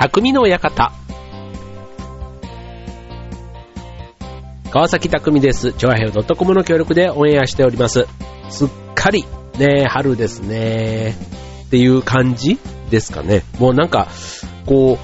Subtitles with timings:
[0.00, 0.92] 匠の館。
[4.70, 5.74] 川崎匠です。
[5.74, 8.06] チョアヘオ .com の協力でオンエアしております。
[8.48, 9.26] すっかり、
[9.58, 11.14] ね、春ですね。
[11.66, 12.58] っていう感じ
[12.88, 13.42] ですかね。
[13.58, 14.08] もうなんか、
[14.64, 14.98] こう、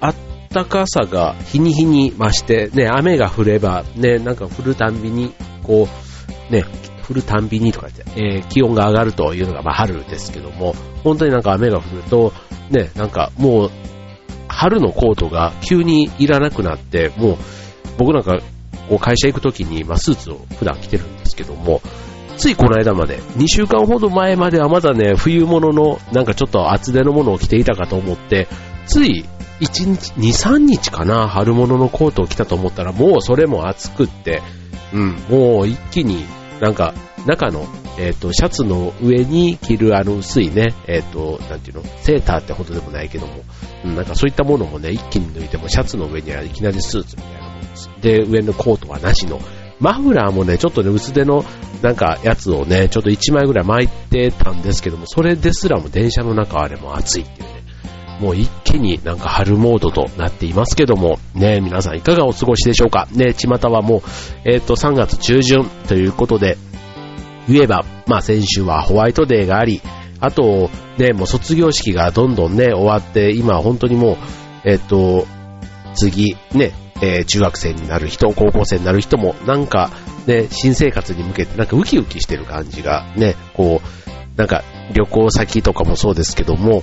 [0.00, 0.14] あっ
[0.50, 5.86] たかさが日に日に増して、ね、雨が降れば、ね、なんか降るたんびに、こ
[6.50, 6.64] う、ね、
[7.08, 12.32] 降るたんびにとかって、えー気温が上がるというのが、まあ春ですけども、本当になんか雨が降ると、
[12.70, 13.70] ね、なんかもう、
[14.48, 17.36] 春のコートが急にいらなくなって、もう、
[17.98, 18.38] 僕なんか、
[18.88, 21.82] こう会社行くときに、まあ、スーツを普段着てるんですけども、
[22.36, 28.46] ついこの間まで、2週間ほど前まではまだね、冬物の、なんかちょっと厚手のものを着ていたかと思って、
[28.86, 29.24] つい
[29.60, 34.42] 1日、2、3日かな、春物のコートを着たと思ったら、もうそれも暑くって、
[34.92, 36.24] うん、もう一気に
[36.60, 36.94] なんか、
[37.26, 37.66] 中の、
[37.98, 43.42] えっ、と、シャツの上に着るあの薄いね、えっ、と、なんていうの、セーターってほどでもないけども、
[43.84, 47.90] うん、なんかそういったものもね、一気に脱いでも、シャツの上にはいきなりスーツみたいなものです。
[48.00, 49.40] で、上のコートはなしの。
[49.78, 51.44] マフラーもね、ちょっとね、薄手の、
[51.82, 57.55] なんか、やつをね、ちょっと1枚ぐらい巻いてたんですけども、それですらも電車の中あれも暑いっていう。
[58.20, 63.08] もう一気になんか春モードとなっていますけども、ね、皆さんいかがお過ごしでしょうか？
[63.12, 64.02] ね、巷はもう、
[64.44, 66.56] えっ、と、3月中旬ということで、
[67.48, 69.82] 言えば、まあ先週はホワイトデーがあり、
[70.20, 74.16] あと、ね、もう卒業式がどんどんね、終わって、今本当にもう、
[74.64, 75.26] えっ、と、
[75.94, 76.72] 次、ね、
[77.02, 79.90] えー中学生になる人、高校生になる人も、なんか、
[80.26, 86.82] ね、新生活に向けて、なんかウキウキしてる感じが、ね、こう、なんか旅行先とかもそうですけども、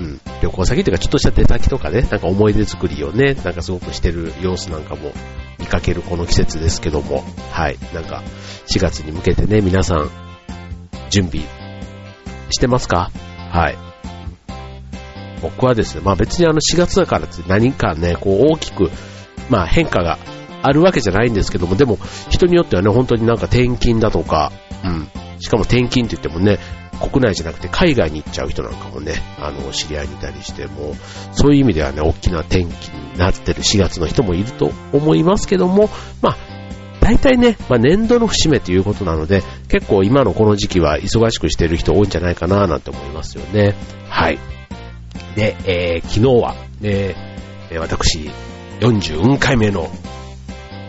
[0.00, 5.12] うん、旅行先というかちょっとした出先とかね、なんか思い出作りをね、なんかすごくしてる様子なんかも
[5.58, 8.22] 見かけるこの季節ですけども、はい、なんか
[8.66, 10.10] 4月に向けてね、皆さん
[11.10, 11.44] 準備
[12.50, 13.10] してますか？
[13.50, 13.76] はい。
[15.42, 18.90] 僕はですね、まあ別にあの4月だからって何かね、こう大きく、
[19.48, 20.18] まあ変化が
[20.62, 21.98] あるわけじゃないんですけども、でも
[22.30, 24.52] 人によってはね、本当になんか転勤だとか、
[24.84, 25.08] うん、
[25.40, 26.58] しかも転勤って言ってもね、
[27.00, 30.94] 国内じゃなくて海外に行っちゃう人なんかもね、あの、知り合いにいたりして、も、
[31.32, 35.88] そういう意味ではね、大きな転機になってる4月の人もいると思いますけども、
[36.20, 36.36] まあ、
[37.00, 43.74] 大体ね、まあ、年度の節目ということなので、結構今のこの時期は忙しくしてる人多いんじゃないかななんて思いますよね。
[44.08, 44.38] はい。
[45.34, 47.14] で、えー昨日は、ね、
[47.70, 48.30] え私、
[48.80, 49.90] 44回目の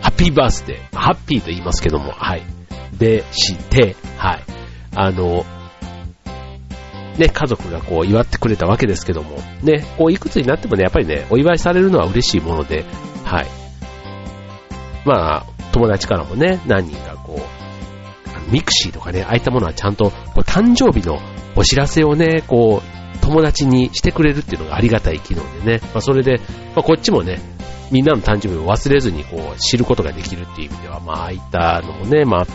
[0.02, 2.44] ハッピーバースデー、ハッピーと言いますけども、はい。
[2.98, 4.44] でして、はい。
[4.96, 5.46] あの、
[7.18, 12.86] ね、家族がこう祝ってくれたわけですけども、ね、こういくつになってもね、やっぱりね、お祝いされるのは嬉しいもので、
[13.24, 13.48] はい。
[15.06, 21.20] まあ、友達からもね、何人かこう、ミクシーとかね、ああいったものはちゃんと、こう誕生日の
[21.56, 26.40] お知らせをね、こう、友達にしてくれるっていうのがありがたい機能でね、まあそれで、
[26.76, 27.40] まあこっちもね、
[27.92, 32.48] みんなの誕生日を忘れずにこう知ることができるっていう意味では、まあああいったのもね、まあ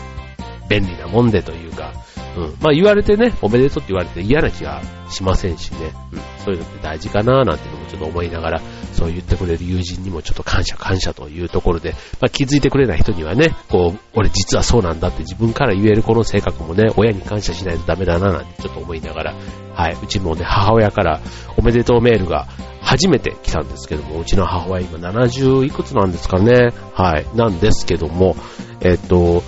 [0.67, 1.93] 便利なもんでというか、
[2.37, 2.55] うん。
[2.61, 6.19] まあ言われてね、おめでとうって言われて嫌な気がしませんしね、うん。
[6.45, 8.61] そういうのって大事かななんていうのもちょっと思いながら、
[8.93, 19.35] そう言ってくれる友人にもちょっと感謝感謝というところで、まあ気づいてくれない人にはね、こう、俺実はそうなんだって自分から言えるこの性格もね、親に感謝しないとダメだななんてちょっと思いながら、
[19.73, 19.97] はい。
[20.01, 21.21] うちもね、母親から
[21.57, 22.47] おめでとうメールが
[22.81, 26.69] 初めて来たんですけども、うちの母親今70いくつなんですかね。
[26.93, 27.25] はい。
[27.35, 28.35] なんですけども、
[28.81, 29.43] えっと、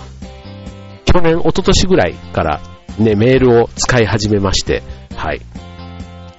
[1.05, 2.61] 去年、一昨年ぐらいから
[2.99, 4.83] ね、メールを使い始めまして、
[5.15, 5.41] はい。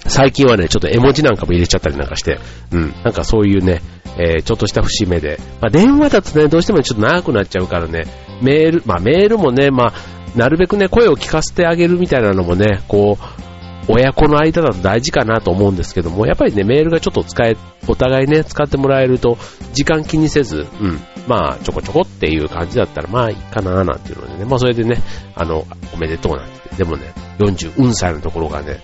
[0.07, 2.39] 最近はね、ちょっと絵文字なんかも入れちゃったりなんかして、
[2.73, 3.81] うん、なんかそういうね、
[4.17, 8.05] えーちょっとした節目で、まあ電話だとね、どうしてもちょっと長くなっちゃうからね、
[8.43, 9.93] メール、まあメールもね、まあ、
[10.37, 17.57] なるべくね、声を聞かせてあげるみたいなのもね、こう、親子の間だと大事かなと思うんですけども、やっぱりね、メールがちょっと使え、
[17.89, 19.39] お互いね、使ってもらえると、
[19.73, 24.97] 時間気にせず、うん、まあ、ちょこちょこっていう感じだったら、まあいいかななんていうのでね、まあそれでね、
[25.37, 25.65] あの、
[25.95, 28.81] おめでとうなんて、でもね、40歳のところがね、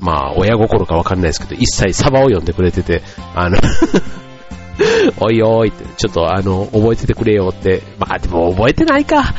[0.00, 3.02] まあ、親心かわかんないですけど、一切サバを呼んでくれてて、
[3.34, 3.58] あの、
[5.18, 9.34] おいおいって、ちょっとあの、覚えててくれよって、まあでも覚えてないか。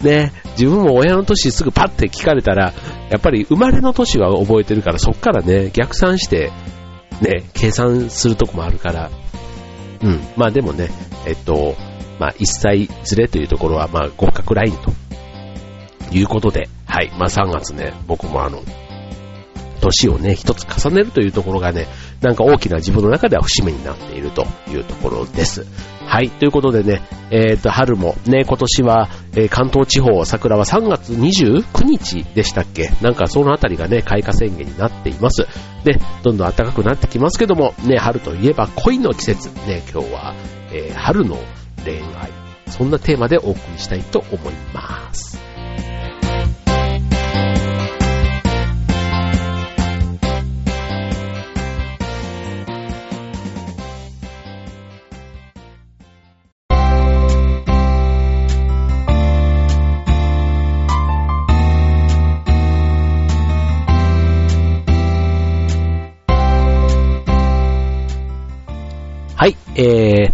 [0.00, 2.72] ね、自分も親の年すぐパッて聞かれたら、
[3.10, 6.52] やっぱり生まれの年は覚えてるから、そっからね、逆算して、
[7.20, 9.10] ね、計算するとこもあるから、
[10.04, 10.90] うん、まあでもね、
[11.26, 11.74] えっと、
[12.18, 14.92] まあ1歳ずれというところは、まあ合格ラインと
[16.12, 18.62] いうことで、はい、まあ3月ね、僕もあの、
[19.80, 21.86] 年をね、一つ重ねるというところがね、
[22.20, 25.66] なんか大きな自分の中では節目になっているというところです。
[26.06, 26.30] はい。
[26.30, 32.90] ということでね、えっ、ー、と、春もね、今年は、えー、関東地方桜は3月29日でしたっけ？
[33.02, 35.46] なんかそのあたりがね、開花宣言になっています。
[35.84, 39.48] で、どんどん暖かくなってきますけども、ね、春といえば恋の季節。
[39.66, 40.34] ね、今日は、
[40.72, 41.38] えー、春の
[41.84, 42.30] 恋愛。
[42.70, 45.38] そんなテーマでお送りしたいと思います。
[69.36, 70.32] はい、えー、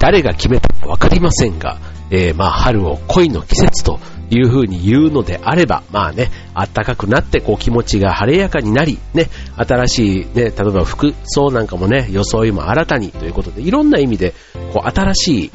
[0.00, 0.59] 誰が決めた
[0.90, 1.78] わかりませんが、
[2.10, 14.34] えー、まあ、春を恋の季節という風に言うのであれば、まあね、暖かくなってこう気持ちが晴れやかになり、ね、新しいね、例えば服装なんかもね、装いも新たにということで、いろんな意味で、
[14.74, 15.50] こう新しい、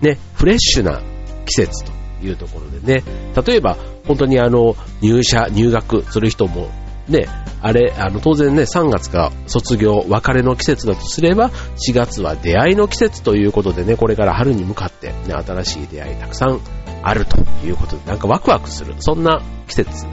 [0.00, 1.02] ね、フレッシュな
[1.44, 1.90] 季節と
[2.24, 3.02] いうところでね、
[3.44, 3.76] 例えば
[4.06, 6.70] 本当にあの、入社、入学する人も
[7.12, 7.28] ね、
[7.60, 16.60] あれ、あの、当然ね、3月が卒業、別れの季節だとすれば、4月は出会いの季節ということでね、これから春に向かって、ね、新しい出会いたくさん
[17.02, 20.06] あるということで、なんかワクワクする、そんな季節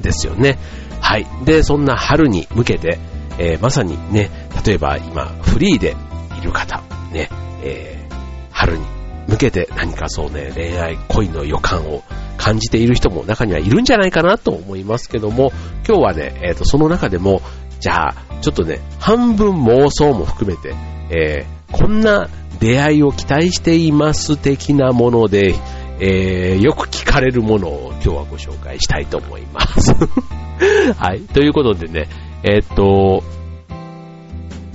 [0.00, 0.58] ですよね。
[1.00, 1.26] はい。
[1.44, 2.98] で、そんな春に向けて、
[3.38, 4.30] えー、まさにね、
[4.64, 5.96] 例えば今、フリーで
[6.38, 7.28] いる方、ね、
[7.62, 8.14] えー、
[8.50, 8.95] 春に
[9.28, 12.02] 向けて何かそうね、恋愛、恋の予感を
[12.36, 15.52] 感じている人も中にはいるんじゃないかなと思いますけども、
[15.86, 17.42] 今日はね、えっ、ー、と、その中でも、
[17.80, 20.74] じゃあ、ちょっとね、半分妄想も含めて、
[21.10, 22.28] えー、こんな
[22.60, 25.54] 出会いを期待しています的なもので、
[25.98, 29.94] えー、よく聞かれるものを今日はご紹介したいと思います。
[30.96, 31.20] はい。
[31.22, 32.08] ということでね、
[32.42, 33.22] えー、っと、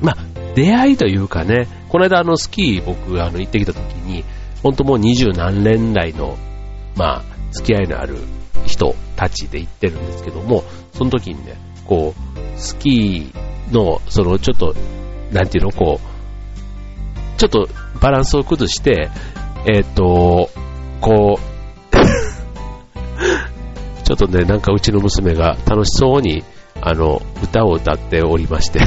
[0.01, 0.15] ま、
[0.55, 4.23] 出会いというかね、この間あのスキー僕あの行ってきた時に、
[4.63, 6.37] 本当もう二十何年来の、
[6.95, 8.17] まあ、付き合いのある
[8.65, 10.63] 人たちで行ってるんですけども、
[10.93, 14.75] その時にね、こう、スキーの、その、ちょっと、
[15.31, 17.67] なんていうの、こう、ちょっと
[17.99, 19.09] バランスを崩して、
[19.65, 20.51] えっ、ー、と、
[21.01, 21.41] こう、
[24.03, 26.43] ちょっとね、なんかうちの娘が楽しそうに、
[26.81, 28.79] あの、歌を歌っておりまして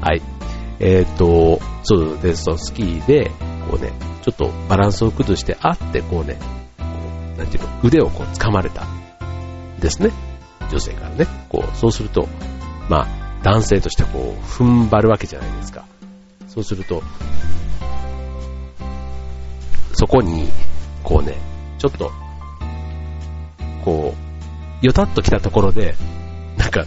[0.00, 0.22] はい。
[0.80, 3.30] えっ、ー、と、そうです、スキーで、
[3.70, 3.92] こうね、
[4.22, 6.38] ちょっとバランスを崩して、あってこうね、
[7.36, 8.86] なんていうの、腕をこう掴まれた
[9.80, 10.10] ですね。
[10.70, 11.26] 女性からね。
[11.48, 12.28] こう、そうすると、
[12.88, 15.84] まあ、男性としてこう、踏ん張るわけじゃないですか。
[16.48, 17.02] そうすると、
[19.92, 20.48] そこに、
[21.02, 21.38] こうね、
[21.78, 22.12] ちょっと、
[23.84, 24.14] こ
[24.82, 25.94] う、よたっと来たところで、
[26.56, 26.84] なんか、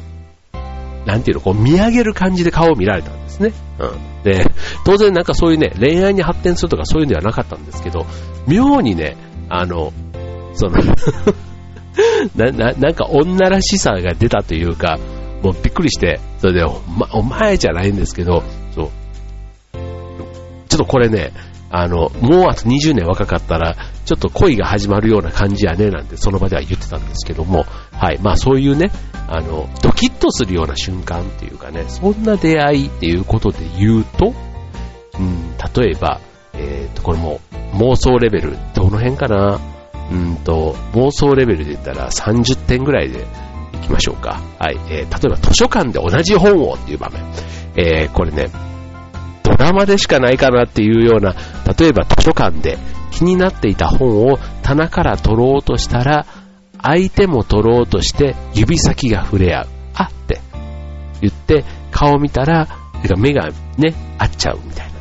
[1.09, 3.51] なんていうの、こう見上げる感じで顔を見られたんですね。
[3.79, 4.23] うん。
[4.23, 4.45] で、
[4.85, 8.05] 当然なんかそういうね、恋愛に発展するとかそういうんではなかったんですけど、
[8.47, 9.17] 妙にね、
[9.49, 9.91] あの、
[10.53, 10.73] その
[12.37, 14.99] な、な、なんか女らしさが出たというか、
[15.41, 18.43] もうびっくりして、それで、お,、ま、お前じゃないんですけど、
[18.75, 18.89] そう。
[20.67, 21.31] ちょっとこれね、
[21.69, 23.75] あの、もうあと20年若かったら、
[24.05, 28.19] ちょっと恋が始まるような感じやね、なんてその場では言ってたんですけども、はい。
[28.21, 28.91] まあそういうね、
[29.27, 34.33] あの、ドキッとするような瞬間っていうかね、そんな出会いっていうことで言うと、
[35.19, 36.19] うん、例えば、
[36.53, 37.39] えっ、ー、と、これも
[37.73, 39.59] 妄想レベル、どの辺かな？
[40.11, 43.27] うんと、妄想レベルで言ったら30点ぐらいで
[43.73, 44.41] いきましょうか。
[44.57, 44.77] はい。
[44.89, 47.21] えー、例えば図書館で同じ本をっていう場面。
[47.75, 48.49] えー、これね、
[49.57, 51.35] ドラマでしかないかなっていうような、
[51.77, 52.77] 例えば図書館で
[53.11, 56.25] 気になっていた本を棚から取ろうとしたら、
[56.81, 59.67] 相手も取ろうとして指先が触れ合う。
[59.95, 60.39] あって
[61.21, 62.67] 言って顔見たら、
[63.17, 64.99] 目がね、合っちゃうみたいなね。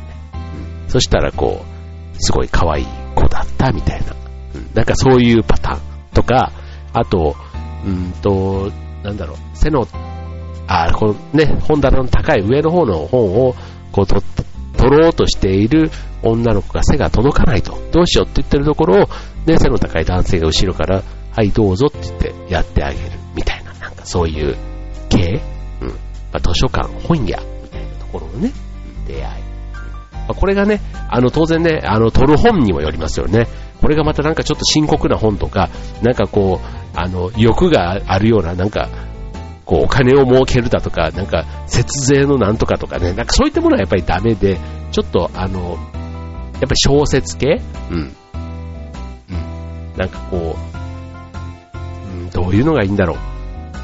[0.85, 4.13] うん、そしたらこう、すごい可愛い子だったみたいな。
[4.73, 5.79] なんかそういうパターン
[6.13, 6.51] とか、
[6.93, 7.35] あと、
[7.85, 8.71] うんと、
[9.03, 9.87] なんだろう、背の、
[10.67, 13.55] あ、このね、本棚の高い上の方の本を、
[13.91, 14.21] こう取
[14.77, 15.91] 取ろうとしている
[16.23, 19.09] 女の子が背が届かないと、どうしようって言ってるところを、
[19.45, 21.03] ね、背の高い男性が後ろから、
[21.35, 24.55] はい、どうぞって言ってやってあげる、みたいな、なんかそういう
[25.09, 25.41] 系、
[25.81, 25.95] うん、ま
[26.33, 28.51] あ、図書館、本屋、みたいなところのね、
[29.07, 29.43] 出会い。
[30.29, 33.47] ま、これがね、あの、当然ね、あの、取る本にもよりますよね。
[33.81, 35.69] これがまたなんかちょっと深刻な本とか、
[36.01, 38.89] なんかこう、あの、欲があるような、なんか、
[39.69, 44.57] こう、お金を儲けるだとか、なんか、節税のなんとかとかね、なんかそういったものはやっぱりダメで、
[44.91, 45.77] ちょっと、あの、
[46.53, 47.61] やっぱり小説系？
[47.91, 47.95] うん。
[47.95, 48.13] うん。
[49.95, 53.17] なんかこう、うん、どういうのがいいんだろう。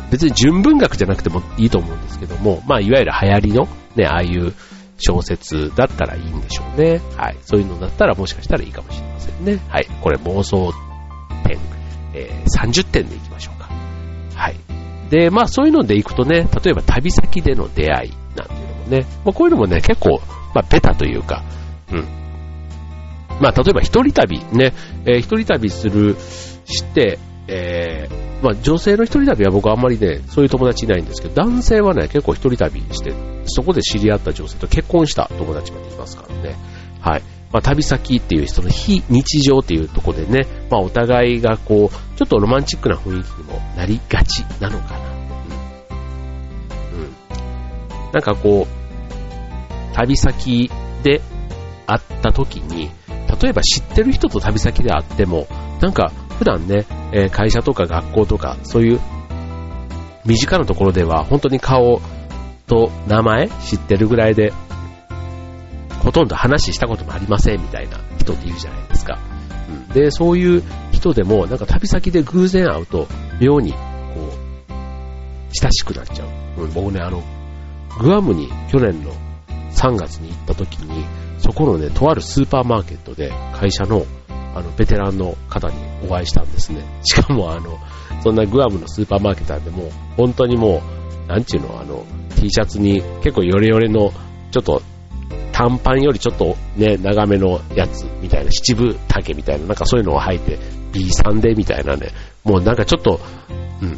[0.10, 4.54] 別に純文学じゃなくてもいいと思うんですけども、まあ、いわゆる流行りの、ね、ああいう
[4.98, 7.00] 小説だったらいいんでしょうね。
[7.16, 7.38] はい。
[7.44, 9.60] そういうのだったらもしかしたらいいかもしれませんね。
[9.70, 9.88] はい。
[10.02, 10.74] これ妄想
[11.48, 11.60] 点、
[12.16, 13.70] えー、30点でいきましょうか。
[14.34, 14.65] はい。
[15.10, 20.22] で、まあそういうのでいくとね、例えば旅先での出会いなんていうのもね、まあ、こういうのもね、結構、
[20.54, 21.44] まあベタというか、
[21.92, 22.08] うん。
[23.40, 24.74] まあ例えば一人旅ね、
[25.06, 26.16] えー、一人旅する、
[26.66, 33.14] して、えー、まあ女性の一人旅は僕あんまりね、そういう友達いないんですけど、男性はね、結構一人旅して、
[33.46, 36.56] そこで知り合った女性と結婚した友達までいますからね。
[37.00, 37.22] はい。
[37.56, 45.10] まあ、旅先っていう人の非日常っていうところでね、まあ、お互いがこう、ちょっとロマンチックな雰囲気にもなりがちなのかな。
[46.92, 47.00] うん。
[47.00, 48.12] うん。
[48.12, 50.70] なんかこう、旅先
[51.02, 51.22] で
[51.88, 52.92] 会った時に、
[53.42, 55.48] 例えば知ってる人と旅先で会っても、
[55.80, 59.00] なんか普段ね、え会社とか学校とか、そういう
[60.26, 62.02] 身近なところでは本当に顔
[62.68, 64.52] と名前知ってるぐらいで、
[66.06, 69.20] ほとんど話したこともありませんみたいな人っているじゃないですか。
[69.70, 73.08] うん、で、そういう人でも、なんか旅先で偶然会うと、
[73.42, 74.72] 妙に、こう、
[75.52, 76.26] 親しくなっちゃ
[76.58, 76.62] う。
[76.64, 77.24] うん、僕ね、あの、
[78.00, 79.12] グアムに去年の
[79.72, 81.06] 3月に行った時に、
[81.40, 84.06] そこのね、とあるスーパーマーケットで会社の
[84.56, 85.76] あの、ベテランの方に
[86.08, 86.82] お会いしたんですね。
[87.04, 87.78] しかもあの、
[88.24, 90.82] そんなグアムのスーパーマーケットなんでもう、本当にも
[91.28, 92.06] う、なんちゅうの、あの、
[92.40, 94.14] T シャツに結構ヨレヨレの、
[94.52, 94.82] ちょっと、
[95.56, 100.60] 短パンよりちょっとね、長めのやつみたいな、七分丈みたいな、なんかそういうのを履いて、
[100.92, 102.10] B3 でみたいなね、
[102.44, 103.22] もうなんかちょっと、
[103.82, 103.98] うん、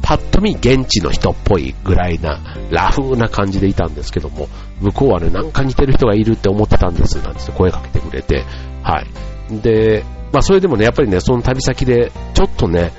[0.00, 4.48] パッと見現地の人っぽいぐらいな、ラフな感じでいたんですけども、
[4.80, 8.46] 向こうはね、なんか似てる人がいるって思ってたんです、なんて声かけてくれて、
[8.82, 9.60] はい。
[9.60, 12.90] で、まあそれでもね、やっぱりね、その旅先で、ちょっとね、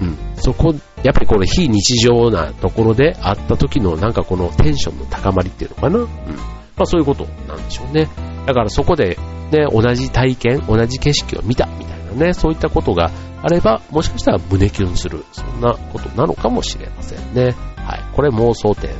[0.00, 0.74] うん、そこ、
[1.04, 5.98] やっぱりこの非日常なところで会った時のなんかこのテンションの高まりっていうのかな？
[6.00, 6.08] うん。
[6.76, 8.08] まあそういうことなんでしょうね。
[8.46, 9.18] だからそこで
[9.52, 13.10] ね、同じ体験、同じ景色を見たみたいなね、そういったことが
[13.42, 17.54] あれば、もしかしたら胸キュンする、そんなことなのかもしれませんね。
[17.76, 18.02] はい。
[18.14, 18.90] これ妄想点、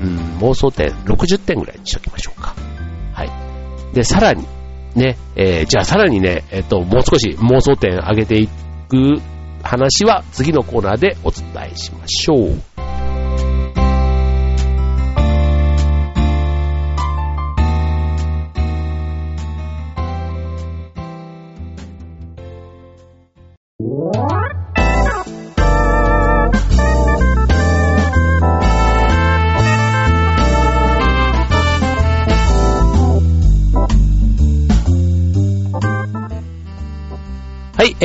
[0.00, 2.54] うん、妄想点60点ぐらいにしときましょうか。
[3.14, 3.94] はい。
[3.94, 4.46] で、さらに、
[4.94, 8.48] ね、えー、じゃあさらにね、えっ、と、もう少し妄想点上げてい
[8.88, 9.20] く
[9.62, 12.71] 話は次のコーナーでお伝えしましょう。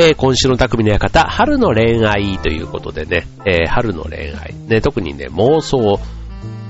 [0.00, 5.98] えー、今週の匠の館、春の恋愛ということでね、えー、春の恋愛、ね、特にね、妄想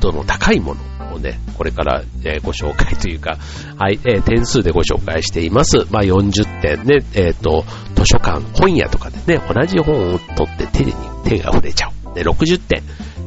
[0.00, 3.36] 度の高いものをね、これから、えー、ご紹介というか、
[3.76, 5.86] はい、え、点数でご紹介しています。
[5.90, 7.66] まあ、40点ね、えっ、と、
[7.96, 10.94] 図書館、本屋とかでね、同じ本を取って手に
[11.24, 12.14] 手が触れちゃう。
[12.14, 12.82] で、60点、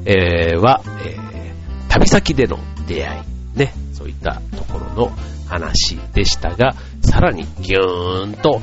[0.05, 1.15] え、は、え、
[1.89, 5.11] 旅先での出会い、ね、そういったところの
[5.47, 8.61] 話でしたが、さらにギューンと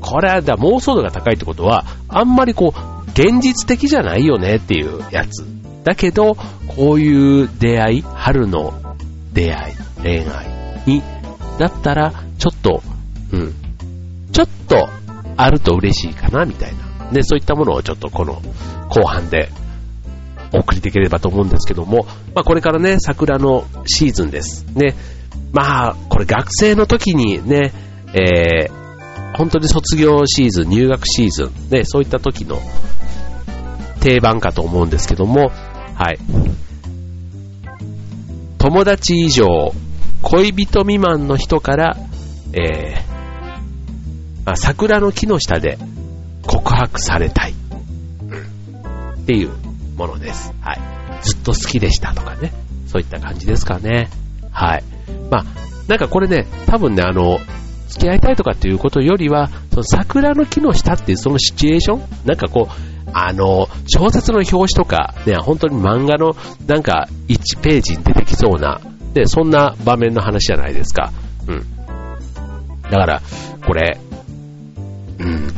[0.00, 5.44] これはだ、妄想度が高いってことは、あんまりこう、現実的じゃないよねっていうやつ。
[5.84, 6.36] だけど、
[6.68, 8.74] こういう出会い、春の
[9.32, 10.46] 出会い、恋愛
[10.86, 11.02] に、
[11.58, 12.82] だったら、ちょっと、
[13.32, 13.54] うん、
[14.32, 14.88] ちょっと
[15.36, 17.10] あると嬉しいかな、みたいな。
[17.12, 18.40] で、そういったものをちょっとこの
[18.88, 19.50] 後半で
[20.52, 24.66] お送りできればと思うんですけども、まあこれからね、桜のシーズンです。
[24.74, 24.94] ね。
[25.52, 27.72] まあ、これ学生の時にね、
[28.12, 28.87] えー、
[29.38, 32.60] 本当に卒業シーズン、入学シーズン、ね、そういった時の
[34.00, 35.52] 定番かと思うんですけども、
[35.94, 36.18] はい。
[38.58, 39.46] 友達以上、
[40.22, 41.96] 恋人未満の人から、
[42.52, 43.08] えー、
[44.44, 45.78] まあ、桜の木の下で
[46.44, 47.52] 告白されたい。
[47.52, 49.50] っていう
[49.96, 50.52] ものです。
[50.60, 50.80] はい。
[51.22, 52.52] ずっと好きでしたとかね。
[52.88, 54.08] そういった感じですかね。
[54.50, 54.84] はい。
[55.30, 55.44] まあ、
[55.86, 57.38] なんかこれね、多分ね、あの、
[57.88, 68.80] 付き合いたいとかっていうことよりは、その桜の木の下っていうそのシチュエーションなんかこう、あの、小説の表紙とか、ね、本当に漫画のなんか1ページに出てきそうな、
[69.14, 71.12] で、そんな場面の話じゃないですか。
[71.46, 71.66] うん。
[72.82, 73.22] だから、
[73.66, 73.98] これ、
[75.18, 75.48] うん。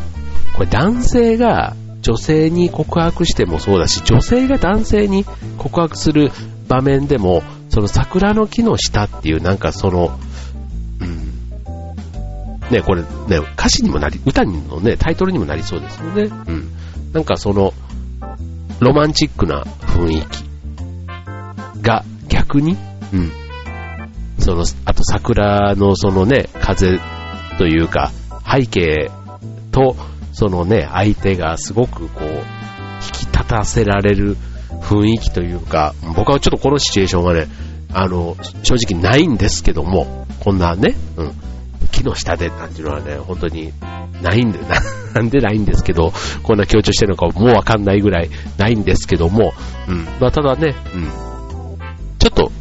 [0.57, 5.25] これ男性が女性に告白してもそうだし、女性が男性に
[5.59, 6.31] 告白する
[6.69, 10.19] 場面でも、その桜の木の下っていうなんかその、
[12.71, 16.23] ね、これね、歌詞にもなり、歌のね、タイトルにもなりそうですよね。
[16.25, 16.71] うん。
[17.13, 17.73] なんかその、
[18.81, 22.77] ロマンチックな雰囲気が逆に、
[23.13, 23.33] うん。
[24.39, 26.99] その、あと桜のそのね、風
[27.59, 28.11] というか、
[28.51, 29.11] 背景
[29.73, 29.97] と、
[30.33, 32.41] そのね、相手がすごくこう、引
[33.13, 34.37] き立たせられる
[34.81, 37.49] 雰囲気というか、僕はちょっとこのシチュエーションがね、
[37.93, 41.33] あの、正直ないんですけども、こんなね、うん、
[42.01, 43.73] 木の下でなんていうのはね、本当に
[44.23, 44.59] ないんで、
[45.15, 49.53] なんでないんですけど、こんな強調してるのかもうわかんないぐらいないんですけども、
[49.89, 51.09] うん、まあただね、うん、
[52.19, 52.53] ちょっと、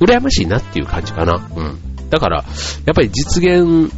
[0.00, 1.40] 羨ましいなっていう感じかな。
[1.56, 1.78] うん。
[2.10, 3.92] だから、やっぱり実現、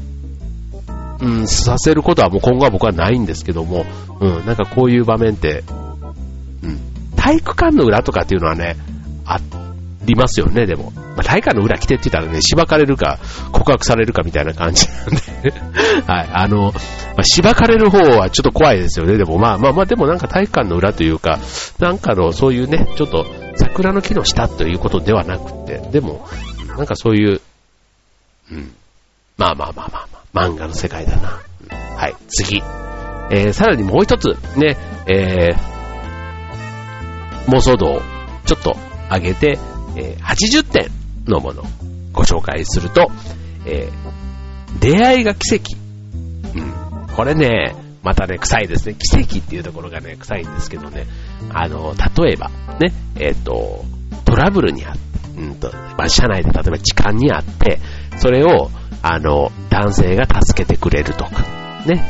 [1.19, 3.87] うん、させることはもう今後は僕はないんですけども、
[4.21, 5.65] うん、なんかこういう場面って、
[6.63, 6.79] うん、
[7.17, 8.77] 体育館の裏とかっていうのはね、
[9.25, 9.41] あっ
[10.07, 10.93] りますよね、でも。
[10.95, 13.19] まあ、体育館の裏来てって言ったらね、しばかれるか、
[13.53, 15.53] 告白されるかみたいな感じなんで
[16.07, 16.73] はい、あの、ま
[17.19, 21.39] あ、しばかれる方はちょっと怖いですよね、でもまあまあまあ、でもなんか体育館の裏というか、
[21.79, 26.27] なんかのそういうね、ちょっと桜の木の下ということではなくて、でも、
[26.77, 27.41] なんかそういう、
[28.51, 28.73] うん、
[29.37, 31.41] まあまあまあまあまあ、漫画の世界だな。
[31.97, 32.63] はい、次。
[33.31, 38.03] えー、さらにもう一つ、ね、えー、妄想度を
[38.45, 38.77] ちょっと
[39.11, 39.59] 上げて、
[39.97, 40.91] えー、80点
[41.27, 41.65] のものを
[42.13, 43.11] ご紹介すると、
[43.67, 45.77] えー、出会いが奇跡。
[46.55, 47.15] うん。
[47.15, 48.95] これね、またね、臭いですね。
[48.95, 51.07] 奇跡っていうところがね、臭いんですけどね。
[51.53, 53.85] あの、例えば、ね、えっ、ー、と、
[54.25, 55.01] トラブルにあって、
[55.37, 57.81] うんと、まあ、社内で例えば時間にあって、
[58.19, 58.71] それを、
[59.03, 61.31] あの、男性が助けてくれるとか、
[61.87, 62.03] ね。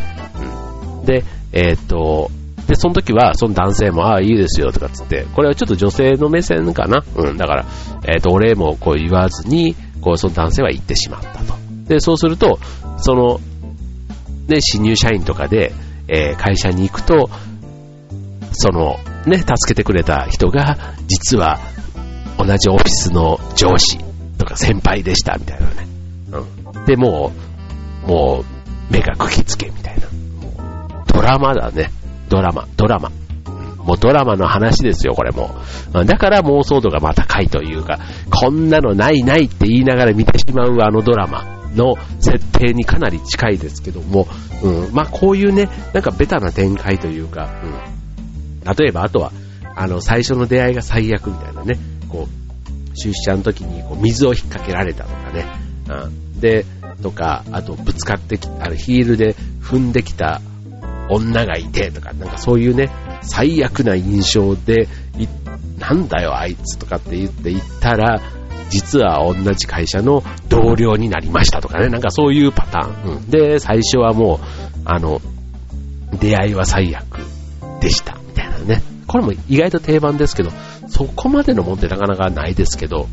[1.00, 2.30] うん、で、えっ、ー、と、
[2.66, 7.04] で、その時は、その男性も、ああ、いいですよ、とかつって、これはちょっと女性の目線かな？
[7.14, 7.66] うん、だから、
[8.06, 11.54] えっ、ー、と、お礼もこう言わずに、こう、その男性は言ってしまったと。
[11.86, 12.58] で、そうすると、
[12.98, 13.40] その、
[14.48, 15.72] ね、新入社員とかで、
[16.08, 17.30] えー、会社に行くと、
[18.52, 21.58] その、ね、助けてくれた人が、実は、
[22.38, 23.98] 同じオフィスの上司
[24.38, 25.88] とか先輩でした、みたいなね。
[26.74, 26.84] うん。
[26.84, 27.32] で、も
[28.04, 28.44] う、も
[28.90, 30.06] う、目が釘付け、みたいな。
[30.08, 31.90] もう、ドラマだね。
[32.28, 33.10] ドラマ、ドラマ。
[33.84, 35.54] もうドラマの話ですよ、これも。
[35.92, 41.44] だから妄想度がまあ高いというか、こんなのないないって言いながら見てしまうあのドラマ
[41.76, 44.26] の設定にかなり近いですけども、
[44.62, 49.30] うん、まあこういうね、なんかベタな展開というか、うん、例えばあとは、
[49.76, 55.46] あの、最初の出会いが最悪みたいなね、こう、出社の時にこう水を引っ掛けられたとかね、
[55.88, 56.64] うん、で、
[57.02, 60.40] とか、あとぶつかってきあのヒールで踏んできた
[61.10, 62.90] 女がいてとか、なんかそういうね、
[63.22, 64.88] 最悪な印象で、
[65.78, 68.20] なんだよあいつとかって言って言ったら、
[68.70, 73.16] 実は同じ会社の同僚になりましたとかね、なんかそういうパターン。
[73.16, 74.46] うん、で、最初はもう、
[74.84, 75.20] あの、
[76.20, 77.18] 出会いは最悪
[77.80, 78.82] でした、みたいなね。
[79.06, 80.50] これも意外と定番ですけど、
[80.88, 83.06] そこまでのもんってなかなかないですけど、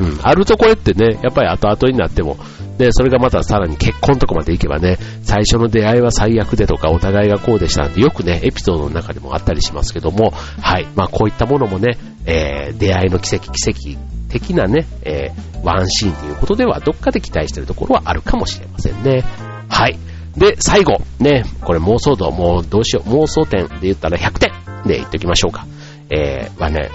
[0.00, 2.38] うん、あるとこれってね、やっぱり後々になっても、
[2.78, 10.86] で、それがまたさらに結婚とかまでいけばね、最初の出会いは最悪でとか、お互いがこうでしたなんてよくね、エピソードの中でもあったりしますけども、はい。
[10.96, 13.98] まあこういったものもね、えー、出会いの奇跡、奇跡
[14.30, 19.24] 的なね、えー、ワンシーンということでは、どっかで期待してるところはあるかもしれませんね。
[19.68, 19.98] はい。
[20.38, 24.52] で、最後、ね、これ妄想度、もうどうしよう、妄想点で言ったら100点
[24.86, 25.66] で言っておきましょうか。
[26.08, 26.88] えー、はね、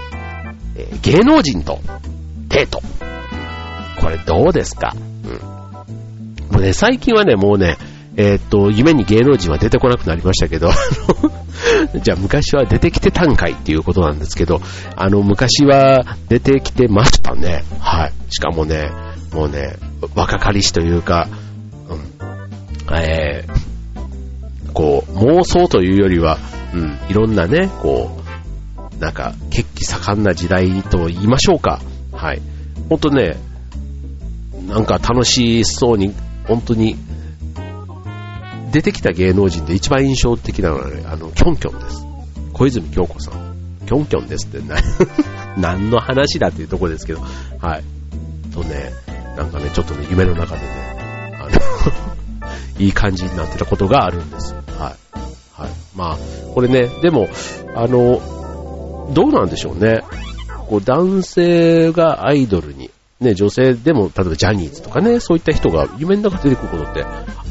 [0.74, 1.78] えー、芸能人と
[2.48, 2.80] デート。
[4.00, 4.94] これどうですか？
[5.24, 6.52] うん。
[6.52, 7.76] もうね、最近はね、もうね、
[8.16, 10.70] えー、っと、夢に芸能人は出てこなくなりましたけど、
[12.02, 14.60] じゃあ昔は出てきてたんかいっていうことなんですけど、
[14.96, 17.64] あの、昔は出てきてましたね。
[17.78, 18.12] はい。
[18.30, 18.90] しかもね、
[19.32, 19.76] もうね、
[20.14, 21.28] 若かりしというか、
[21.90, 26.38] うん、えー、こう、妄想というよりは、
[26.74, 28.18] うん、いろんなね、こ
[28.98, 31.80] う、なんか、血気盛んな時代と言いましょうか。
[32.26, 32.42] はい。
[32.88, 33.36] ほんとね、
[34.66, 36.12] なんか楽しそうに
[36.48, 36.96] 本当に、
[38.72, 42.04] 出てきた芸能人で一番印象的なのはね、あの、キョンキョンです。
[42.52, 43.56] 小泉京子さん。
[43.86, 44.76] キョンキョンですってな、
[45.56, 47.20] 何の話だっていうとこですけど、
[47.60, 47.84] はい。
[48.52, 48.92] とね、
[49.36, 51.50] なんかね、ちょっとね、夢の中でね、あの
[52.84, 54.52] いい感じになってたことがあるんです。
[54.52, 55.60] はい。
[55.62, 55.70] はい。
[55.94, 56.18] まあ、
[56.52, 57.28] これね、でも、
[57.76, 58.20] あの、
[59.12, 60.02] どうなんでしょうね。
[60.68, 67.04] こう、男性がアイドルにね、女性でも、例えばジャニーズとかね、そういった人が夢の中出てくることって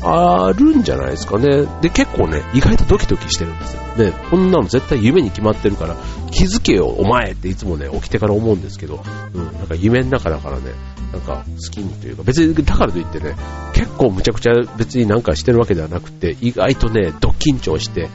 [0.03, 1.65] あるんじゃないですかね。
[1.81, 3.81] で、結構ね、意外とドキドキしてるんですよ。
[3.97, 5.95] ね、こんなの絶対夢に決まってるから、
[6.29, 10.73] 気づけよ、お前っていつもね、起きてから思うんですけど、うん、なんか夢の中だからね、
[11.11, 13.35] なんか好きにというか、別にだからといってね、
[13.73, 18.09] 結構むちゃくちゃ別になんかしてるわけではなくて、意外とね、ド緊張して、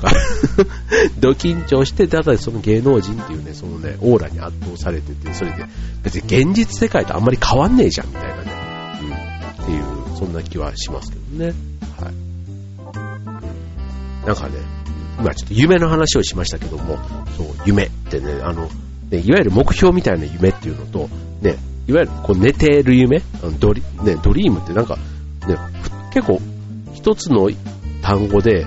[0.00, 0.12] か
[1.20, 5.64] ド緊張して、ただその芸能人っていうね、そのね、オーラに圧倒されてて、それで、
[6.02, 8.42] 別に現実世界とあんまり変わんねえじゃん、みたいなね。
[9.02, 9.64] うん。
[9.64, 9.84] っていう、
[10.18, 11.54] そんな気はしますけどね。
[11.98, 12.30] はい。
[14.26, 14.54] なんかね、
[15.18, 16.98] 今ちょっと夢の話をしましたけども、
[17.36, 18.70] そう、夢ってね、あの、
[19.10, 21.08] ね、いわゆる目標みたいな夢っていうのと、
[21.42, 21.56] ね、
[21.88, 23.20] いわゆるこう寝てる夢
[23.58, 24.96] ドリ,、ね、ドリームってなんか、
[25.48, 25.56] ね、
[26.12, 26.40] 結構
[26.94, 27.50] 一つの
[28.02, 28.66] 単語で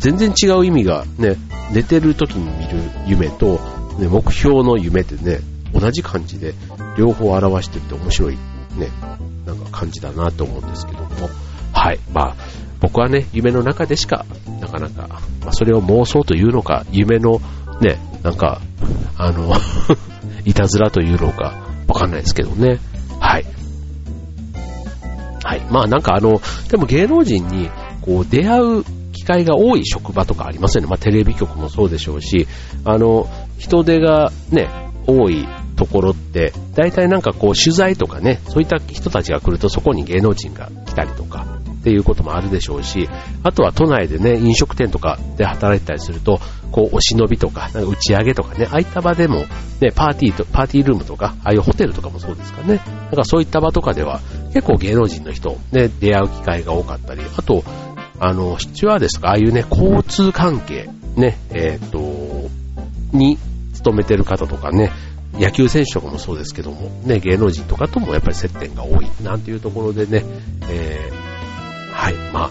[0.00, 1.36] 全然違う意味がね、
[1.72, 3.60] 寝てる時に見る夢と、
[3.98, 5.40] ね、目標の夢ってね、
[5.72, 6.54] 同じ感じで
[6.98, 8.36] 両方表してるって面白い
[8.76, 8.88] ね、
[9.46, 11.28] なんか感じだなと思うんですけども、
[11.72, 12.36] はい、まあ、
[12.80, 14.24] 僕はね、夢の中でしか、
[14.60, 15.06] なかなか、
[15.42, 17.40] まあ、それを妄想というのか、夢の
[17.80, 18.60] ね、なんか、
[19.16, 19.52] あの
[20.44, 21.54] いたずらというのか、
[21.86, 22.78] わかんないですけどね。
[23.18, 23.44] はい。
[25.42, 25.60] はい。
[25.70, 27.70] まあなんかあの、でも芸能人に、
[28.02, 28.84] こう、出会う
[29.30, 30.88] 会が多い職場とかありますよね。
[30.88, 32.46] まあテレビ局もそうでしょうし、
[32.84, 34.68] あの、人手がね、
[35.06, 41.46] 多いところって、大体なんかこう取材とかね、そういった人たちが来るとそこに芸能人が来たりとか、
[41.80, 43.08] っていうこともあるでしょうし、
[43.42, 46.38] あとは都内でね、飲食店とかで働いてたりすると、
[46.70, 49.46] こう、お忍びとか、なんか打ち上げとかね、ああいった場でも、
[49.80, 52.82] ね、パーティーと、パーティールームとか、ああいうホテルとかもそうですかね。
[52.86, 54.20] なんかそういった場とかでは、
[54.52, 57.64] 結構芸能人の人、ね、出会う機会が多かったり、あと、
[58.20, 62.50] あの、シチュワーですとか、ああいうね、交通関係、ね、えっ、ー、と、
[63.16, 63.38] に
[63.72, 64.92] 勤めてる方とかね、
[65.34, 70.24] 野球選手とかもそうですけども、ね、芸能人とかともやっぱり接点が多い、なんていうところでね、
[70.68, 72.50] えーはい、まあ、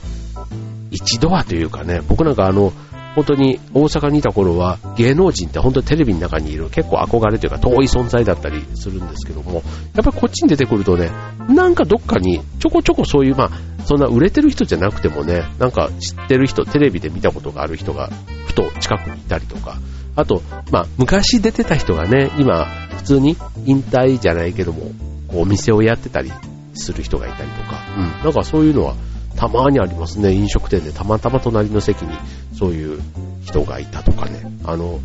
[0.92, 2.74] 一度はというかね、僕なんかあの、
[3.16, 9.64] 本当に大阪にいた頃は芸能人って本当にテレビの中にいる結構憧れというか遠い存在だったりするんですけども、やっ
[10.04, 11.10] ぱりこっちに出てくるとね、
[11.50, 13.52] なんかどっかにちょこちょこそういう、まあ、
[13.86, 18.10] そんな売れてる人じゃなくてもね、なんか知ってる人、テレビで見たことがある人が
[18.46, 19.78] ふと近くにいたりとか、
[20.16, 20.42] あと、
[20.72, 22.66] まあ、昔出てた人がね、今、
[22.98, 24.92] 普通に引退じゃないけども、
[25.28, 26.32] こう、お店をやってたり
[26.74, 28.96] する人がいたりとか、うん、なんかそういうのは、
[29.40, 30.34] たまにありますね。
[30.34, 32.14] 飲食店でたまたま隣の席に
[32.54, 33.02] そういう
[33.46, 34.42] 人がいたとかね。
[34.66, 35.00] あの、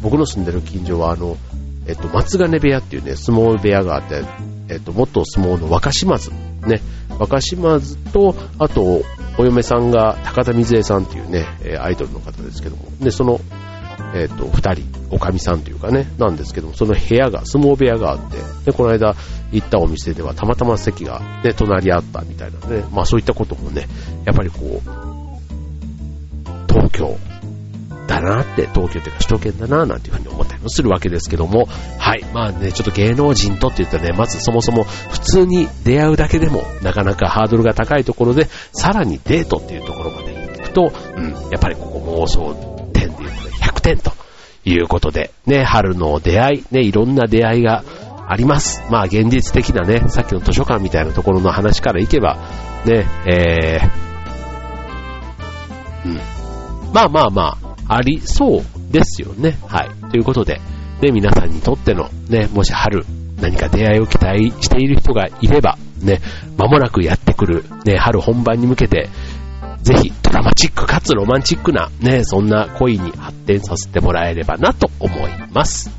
[0.00, 1.36] 僕の住んでる近所はあの、
[1.88, 4.22] えっと、松金部屋っていうね、相撲部屋があって、
[4.68, 6.30] えっと、元相撲の若島津。
[6.64, 6.80] ね。
[7.18, 9.02] 若島津と、あと、
[9.38, 11.46] お嫁さんが高田水江さんっていうね、
[11.80, 12.84] アイドルの方ですけども。
[13.00, 13.40] で、その、
[14.14, 19.14] えっ、と、二人、おかみさんというかね、なんですけども、その部屋が、相撲部屋があって、で、この間
[19.52, 23.88] 行ったお店ではたまたま席がね、隣り合ったみたいなね、まあそういったこともね、
[24.24, 25.10] やっぱりこう、
[26.68, 27.16] 東京
[28.06, 31.66] だなって、東京というか首都圏だななんていうふうに思ったりもするわけですけども、
[31.98, 42.54] はい、まあね、ちょっと芸能人とって言ったらね、まずそもそも普通に出会うだけでもなかなかハードルが高いところで、さらにデートっていうところまで行くと、うん、やっぱりここ妄想
[42.92, 44.12] 点でいうとね、100点と
[44.64, 47.84] いうことで、ね、春の出会い、ね、いろんな出会いが
[48.28, 48.82] あります。
[48.90, 52.36] まあ現実的なね、さっきの図書館みたいなところの話からいけば、
[52.84, 56.20] ね、えー、うん。
[56.92, 59.58] まあまあまあ、ありそうですよね。
[59.66, 60.10] はい。
[60.10, 60.60] ということで、
[61.00, 63.04] ね、皆さんにとっての、ね、もし春、
[63.40, 66.20] 何か出会いを期待している人がいれば、ね、
[66.56, 69.08] 間もなくやってくる、ね、春本番に向けて、
[69.82, 75.90] ぜひドラマチックかつロマンチックなね、そんな恋に発展させてもらえればなと思います。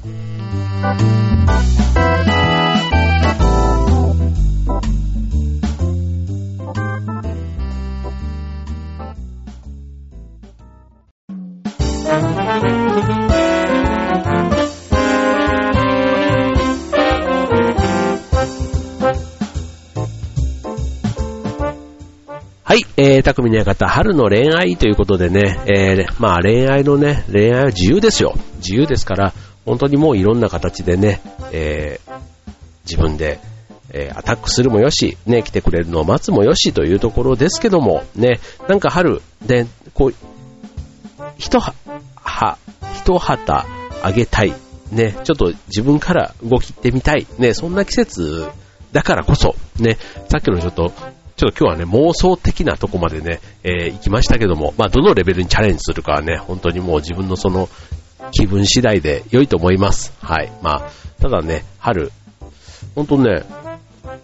[22.71, 28.34] はい、えー、匠の館、春の恋愛ということでね、えー、まあ恋愛のね、恋愛は自由ですよ。
[28.60, 29.34] 自由ですから、
[29.65, 31.19] 本当にもういろんな形でね、
[31.51, 32.19] えー、
[32.86, 33.41] 自分で、
[33.89, 40.13] えー、アタックするもよし、ね、来てくれるのを待つもよしというところですけども、ね、なんか春、で、こう、
[41.38, 41.73] 一は、
[42.15, 42.57] は、
[42.95, 43.65] 一旗
[44.01, 44.53] あげたい、
[44.93, 48.47] ね、ちょっと自分から動きってみたい、ね、そんな季節
[48.93, 49.97] だからこそ、ね、
[50.29, 50.93] さっきのちょっと
[51.41, 57.67] ちょっと今日はね、妄想的なとこまでね、えー、行きましたけども、まあ、どのレベルにチャレンジするかはね、本当にもう自分のその
[58.30, 60.13] 気分次第で良いと思います。
[60.21, 60.51] はい。
[60.62, 62.12] まあ、ただね、春、
[62.93, 63.41] 本当ね、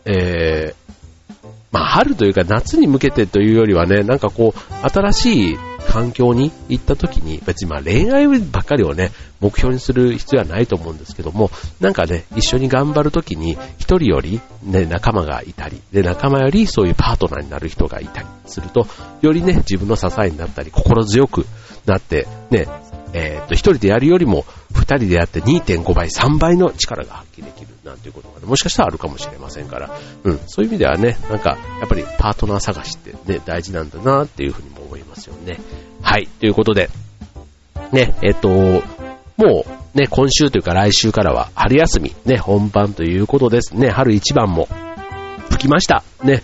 [0.06, 18.88] えー、まあ、春というか夏に向けてというよりはね、なんかこう、新しい環境に行った時に、別にまあ恋愛ばっかりをね、目標にする必要はないと思うんですけども、なんかね、一緒に頑張る時に、一人よりね、仲間がいたり、で、仲間よりそういうパートナーになる人がいたりすると、
[19.22, 21.46] よりね、自分の支えになったり、心強く
[21.86, 22.68] なって、ね、
[23.14, 24.46] えー、っと、一人でやるよりも、
[24.78, 29.90] 二人でやって2.5倍、3倍の力が発揮できるなんていうことが、ね、もしかしたらあるかもしれませんから、
[30.24, 35.60] うん、そういう意味ではね、なんか、やっぱりパートナー探しってね、大事なんだなっていうふうにも思いますよね。
[36.02, 36.90] はい、ということで、
[37.92, 43.90] ね、えっと、もうね、今週というか来週からは春休み、ね、本番ということですね。
[43.90, 44.68] 春一番も
[45.50, 46.04] 吹きました。
[46.24, 46.44] ね、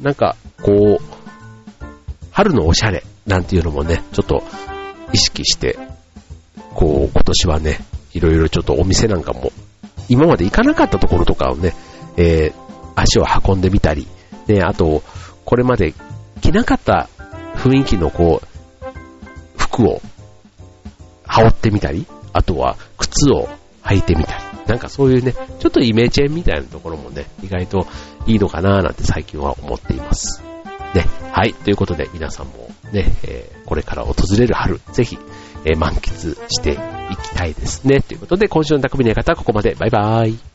[0.00, 1.84] なんか、こう、
[2.30, 4.42] 春のおしゃれなんていうのもね、ちょっと
[5.12, 5.78] 意識して、
[6.80, 7.78] こう、今年はね、
[8.14, 9.52] いろいろちょっとお店なんかも、
[10.08, 11.74] 今まで行かなかったところとかをね、
[12.16, 14.08] えー、足を運んでみたり、
[14.46, 15.02] ね、あと、
[15.44, 15.92] これまで
[16.40, 17.10] 着なかった
[17.56, 20.00] 雰囲気のこう、服を
[21.26, 23.50] 羽織ってみたり、あとは靴を
[23.82, 27.86] 履いてみたり、なんかそういうね、ちょっとイメチェンみたいなところもね、意外と
[28.26, 30.42] いいのかななんて最近は思っています。
[30.94, 35.18] ね、はい、ということで皆さんもね、えー、これから訪れる春、ぜひ、
[35.64, 36.76] え、満喫してい
[37.16, 38.00] きたいですね。
[38.00, 39.74] ということで、今週の匠の方はここまで。
[39.74, 40.49] バイバーイ。